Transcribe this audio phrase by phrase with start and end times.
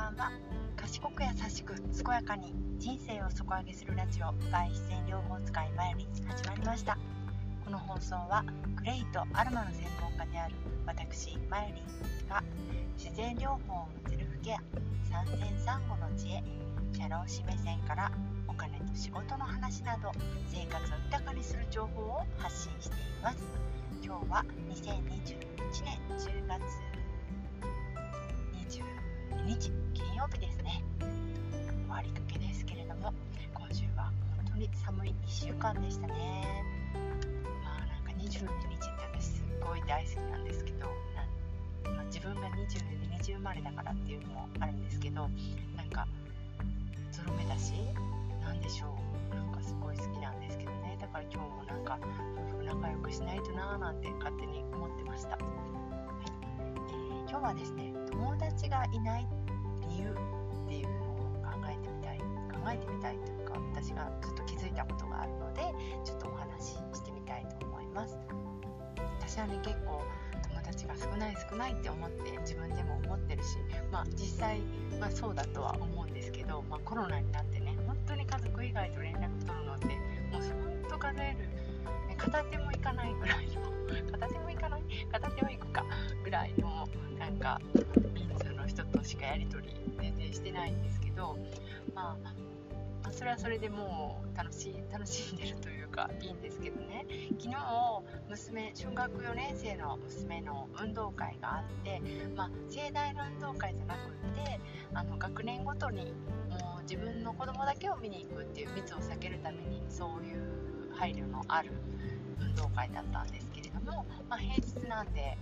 [0.00, 0.32] ばんは。
[0.76, 6.96] 賢く優しく健やかに人生を底上げするラジオ by 自然療法使いマヤリ始まりました。
[7.66, 8.42] この放送は
[8.76, 10.54] クレイとアロマの専門家である
[10.86, 11.82] 私マヤリ
[12.30, 12.42] が
[12.96, 14.58] 自然療法セルフケア
[15.10, 16.42] 三千三後の知恵
[16.96, 18.10] 社労士目線から
[18.48, 20.12] お金と仕事の話など
[20.48, 23.36] 生活を豊かにする情報を発信しています。
[24.02, 26.89] 今日は2021年10月
[29.50, 30.80] 日金曜日ですね。
[31.00, 33.12] 終わりかけですけれども
[33.52, 35.14] 今週は本当に寒い1
[35.48, 36.62] 週間でしたね。
[37.64, 38.46] まあなんか22日って
[39.12, 40.86] 私すっごい大好きなんですけど
[41.82, 45.28] まあ、自分が22日生まれだからっていうのもあるんですけど
[45.76, 46.06] なんか
[47.10, 47.72] ゾロ目だし
[48.44, 48.96] 何でしょ
[49.32, 49.34] う。
[49.34, 50.96] なんかすごい好きなんですけどね。
[51.00, 51.98] だから今日もなんか
[52.54, 55.36] 夫婦仲良くしないとなーなんて勝手に思ってました、
[57.30, 59.26] 今日はですね友達がいない
[59.88, 65.62] 理由っていうのを考えてみたい考えてみたいというか私がちょっと気づいたことがあるので
[66.04, 68.18] ちょっとお話ししてみたいと思います。
[69.20, 70.02] 私はね結構
[70.42, 73.58] 友達が少ない少ないって思って自分でも思ってるし
[73.92, 74.58] まあ実際、
[74.98, 81.46] まあ、そうだとは思うんですけど、まあ、コロナになってね本当に家族以外と連絡取るのってもう本当数える、
[82.08, 83.70] ね、片手もいかないぐらいの
[84.10, 85.84] 片手もいかない片手はいくか
[86.24, 86.59] ぐらいの
[87.40, 87.60] か
[88.14, 91.36] 人数の人としかやり取り全然してないんですけど
[91.94, 92.32] まあま
[93.12, 97.06] それはそれでもう楽しい楽しんでるというかいいんですけどね。
[97.40, 97.56] 昨日
[98.28, 102.00] 娘小学4年生の娘の運動会があって、
[102.36, 104.60] まあ、盛大な運動会じゃなくって
[104.94, 106.12] あの学年ごとに
[106.50, 111.70] もう自分の子供だけを見に行くっていう密を避けるためにそういう配慮のある
[112.38, 115.36] 運動会だったんですけれども、まあ、平日なんで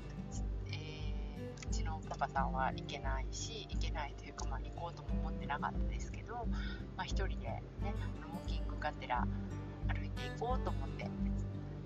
[1.98, 6.34] のパパさんは行けないし行けないというか、まあ、行こうとも思ってなかったですけど、
[6.96, 7.62] まあ、1人でね
[8.32, 9.26] ウォーキングがてら
[9.88, 11.04] 歩いていこうと思って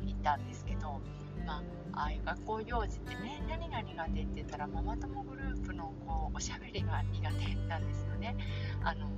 [0.04, 1.00] 行ったんですけど、
[1.46, 1.62] ま
[1.94, 8.36] あ、ああいう学校行事ってね何が苦手って言ったらママ友グループのこうおしゃべりが苦手なんですよね。
[8.82, 9.08] あの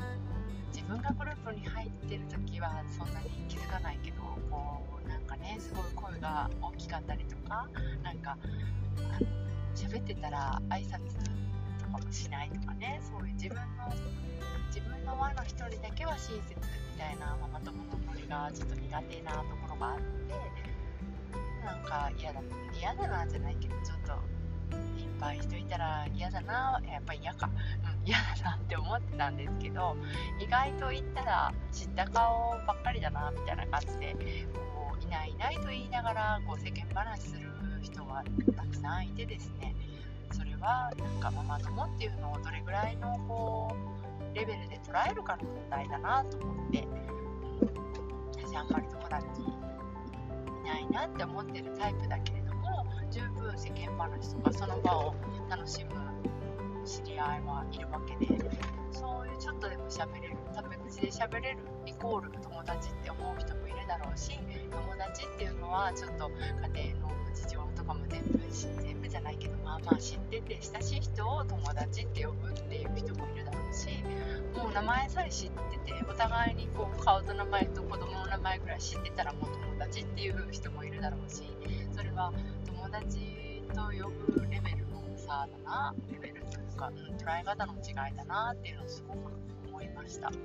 [0.72, 7.69] 自分がグループに入ってる時はそんなに気づかないけどこうなんかねすごい声が大きかったりとか
[8.03, 8.37] なんか
[8.99, 9.44] あの
[9.75, 10.99] 喋ってたら挨拶
[11.79, 13.01] とかもしないとかね。
[13.03, 13.62] そういう自分の
[14.69, 16.55] 自分の輪の一人だけは親切
[16.93, 20.05] みたいなママ友のノリがちょっと苦手なところがあって
[21.65, 22.41] なんか嫌だ
[22.77, 24.12] 嫌だなじゃないけどちょっと
[24.99, 26.81] いっぱい人いたら嫌だな。
[26.87, 29.97] やっぱり嫌か、うん、嫌だなって思ってたんですけど
[30.41, 34.17] 意外と行ったら知った顔ばっかりだなみたいな感じで
[34.55, 37.49] こういないいないと言いながらこう世間話する
[37.83, 38.23] 人が
[38.57, 39.75] たくさんいてですね
[40.33, 43.75] それはなんかママ友っていうのをどれぐらいのこ
[44.33, 47.71] うレベルで捉えるかの問題だなと思って、うん、
[48.33, 52.54] 私あんまり友達いないなって思ってるタイプだけれど
[53.15, 55.15] 十分世間話とかその場を
[55.49, 55.91] 楽しむ
[56.85, 58.27] 知り合いはいるわけで
[58.91, 64.33] そういうちょっとでも喋れるタメ口で喋れるイコール友達って思う人もいるだろうし
[64.69, 66.29] 友達っていうのはちょっと
[66.75, 73.87] 家庭の事情とかも全部全部じゃないけどまあまあ知ってて親しい人を友達って呼ぶっていう人もいるだろうし
[74.59, 81.45] もう名前さえ知っててお互いにこう顔と名前と子供の名前ぐらい知ってたらもう友達っていう人もいるだろうし
[82.15, 82.33] 友
[82.91, 89.33] 達と呼ぶレベルの差だなレベルというか、うん、捉え方の違いだなっていうのをすごく
[89.69, 90.31] 思いました。
[90.31, 90.37] だ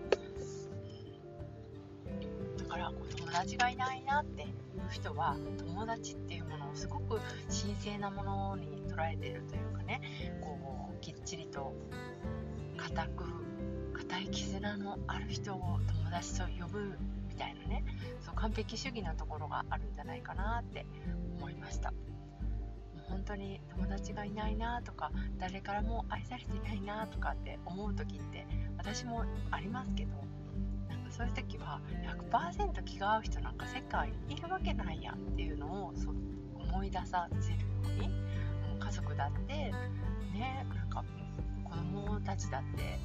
[2.65, 4.49] から友達がいないなっていう
[4.91, 10.01] 人は友達っていうものをすごく神聖なものに捉えているというかね
[10.41, 10.57] こ
[10.91, 11.75] うきっちりと
[12.77, 13.25] 固く
[13.93, 16.97] 固い絆のある人を友達と呼ぶ
[17.39, 17.83] たいなね
[18.19, 20.85] そう完璧主義なところがあるんじゃないかなって
[21.39, 21.93] 思いました。
[23.09, 28.45] 本当に友達がいないなとか誰からも愛されていないなとかって思う時って
[28.77, 30.11] 私もありますけど
[30.87, 31.81] なんかそういう時は
[32.31, 37.65] 100%気が合う人なんか世界にいるわけないやっていうのをそ思い出させるよ
[37.97, 39.71] うにもう家族だってね
[40.75, 41.03] なんか
[41.63, 42.99] 子供たちだって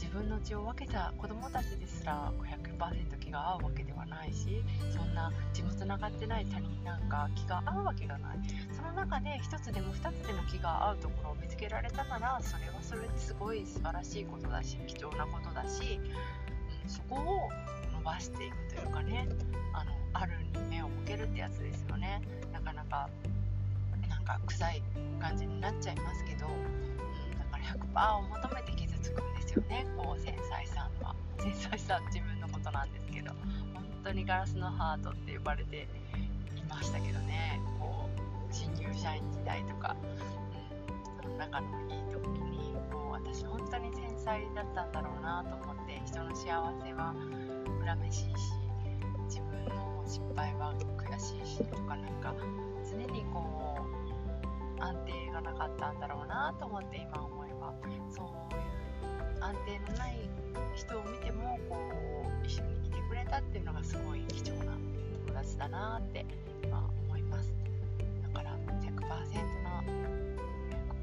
[0.00, 2.32] 自分の血を分けた子供たちですら
[2.78, 8.38] 100%気が合うわけではないしそんな血もつながってない他人なんか気が合うわけがない。
[8.72, 16.00] その中で1つでも2つでも気が合うところを見つけられたならそれはそれですごい素晴らしいことだし貴重なことだし
[16.84, 17.50] うんそこを
[17.92, 19.28] 伸ばしていくというかね
[19.74, 22.22] あのあるに目を向けるってやつですよね。
[22.54, 23.10] なかなか
[24.08, 24.82] なんか臭い
[25.20, 26.46] 感じになっちゃいますけど、
[27.94, 31.14] 100%を求めて傷つくんですよねこう繊細さんは。
[31.38, 33.30] 繊細さ自分のことなんですけど
[33.74, 35.88] 本当にガラスのハートって呼ばれて
[36.54, 39.96] いましたけどねこう新入社員時代とか、
[41.24, 47.14] うん、仲のいい時にこう私本当に繊細だったんだろうなと思って人の幸せは
[47.86, 48.28] 恨めしいし
[49.28, 52.34] 自分の失敗は悔しいしとかなんか
[52.84, 53.78] 常にこ
[54.78, 57.74] う安定がなかったんだろうなと思って今思えば
[58.10, 60.18] そういう安定のない
[60.74, 61.76] 人を見てもこ
[62.42, 64.72] う一緒にいてくれたっていうのがすごい貴重な
[65.26, 66.24] 友達だなって
[66.64, 67.52] 今思います。
[68.22, 69.00] だから100%の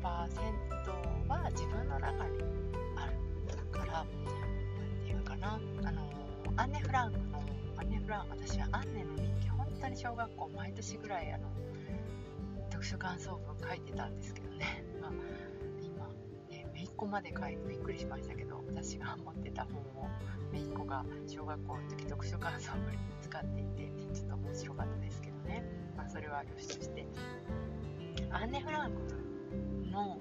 [0.02, 2.44] 100%は自分の中に
[2.96, 3.14] ある。
[3.72, 6.02] だから何て言うかなあの
[6.56, 7.44] アンネ・フランクの
[7.78, 11.48] アンネ・フランク私はアンネの日記本当に小学校毎年ぐらいあの
[12.72, 15.12] 読書感想文書いてたんですけどね、まあ、
[16.98, 20.10] ね、めいっ子まで書いてびっくりしましたけど私が持ってた本を
[20.52, 25.64] めいっ子が小学校の時読書感想文に使っていてちょっと面白かったですけどね、
[25.96, 27.06] まあ、それはよしとして。
[28.32, 28.98] アンネ・フランク
[29.92, 30.18] の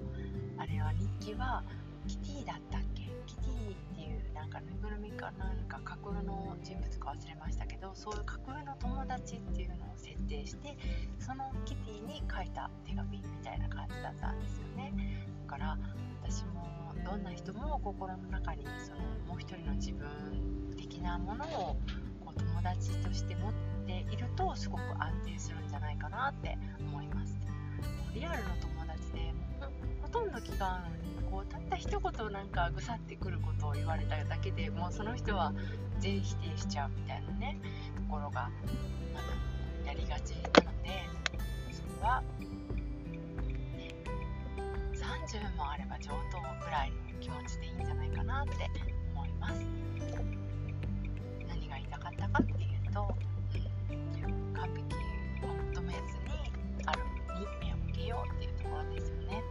[0.57, 1.63] あれは日記は
[2.07, 3.01] キティだったっけ？
[3.25, 10.77] キティっていうなんかぬいぐるみかなんか架空の人物か忘れましたけどそういう架空の友達っていうのを設定して
[11.19, 14.93] そのキティに書いた手紙みたいな感じだったんですよね。
[17.17, 20.07] んな人も心の中にそのもう一人の自分
[20.77, 21.75] 的なものを
[22.23, 23.53] こう友達として持っ
[23.85, 27.37] ているとすごく安定するんじゃないかなって思います。
[28.13, 29.33] リアルの友達で
[30.01, 35.53] ほとんど気が合うのにこうたった一言なんかぐさってくることを言われただけでもうその人は
[35.99, 37.59] 全否定しちゃうみたいなね
[37.95, 38.49] ところがあ
[39.81, 40.31] のやりがち
[40.63, 40.89] なので
[41.71, 42.23] それは、
[43.75, 43.93] ね、
[44.93, 48.53] 30もあれば上等ぐらいの気持ちでいいんじゃないかなって
[49.13, 49.65] 思います。
[51.47, 53.15] 何が言いたかったかっていうと、
[54.53, 54.95] 完璧
[55.43, 56.01] を求めずに
[56.85, 57.03] ある
[57.39, 59.43] に目を向けようっていうところですよね。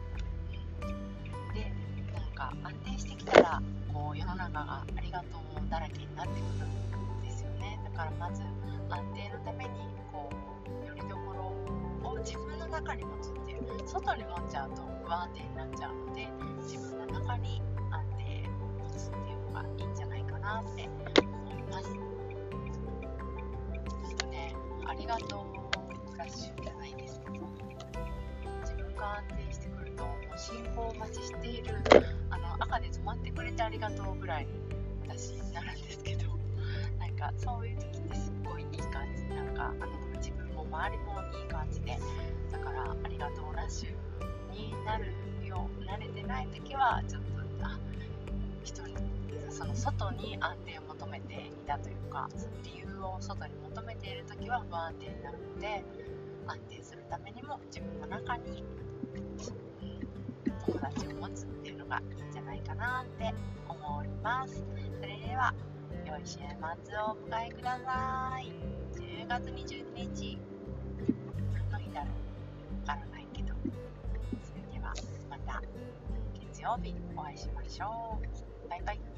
[1.54, 1.72] で
[2.12, 7.80] なんか安定してきたらこう世の中がありがとうだらけになってくるんですよね。
[7.84, 8.42] だからまず
[8.90, 9.70] 安定のために
[10.12, 10.30] こ
[10.84, 11.25] うよりどころ
[12.06, 16.28] を自分の中に持つっていう外に持っちゃうと不安定になっちゃうので
[16.62, 20.88] 自分の中に安定を持つっていうのがいいんじゃないかなって
[21.18, 21.88] 思います。
[21.92, 24.54] ちょっとね
[24.84, 27.46] ありがとうフラッシュじゃないですけど
[28.62, 31.74] 自分が安定してくるともう進行を待ちしている
[32.30, 34.46] あの赤で止まってくれてありがとうぐらい
[35.06, 36.24] 私になるんですけど
[36.98, 39.95] なんかそういう時ってすっごいいい感じなんかあの
[40.86, 41.98] 周りもいい感じで
[42.52, 45.06] だからありがとうラッシュになる
[45.44, 47.22] よう慣れてない時はちょっ
[47.58, 47.78] とあ
[48.62, 48.82] 人
[49.50, 55.84] その外に安定を求めていたというかその理由を外に求めている時は不安定になるので
[56.46, 58.62] 安定するためにも自分の中に
[60.66, 63.34] 友達を持つっていうのがいいんじゃないかなって
[63.68, 64.64] 思います。
[65.00, 65.52] それでは
[66.04, 68.52] 良い週末をお迎えください。
[68.94, 70.55] 10月22日。
[71.96, 72.08] だろ
[72.84, 73.54] うわからないけど
[74.44, 74.92] それでは
[75.30, 75.62] また
[76.38, 78.68] 月曜日お会いしましょう。
[78.68, 79.15] バイバイ。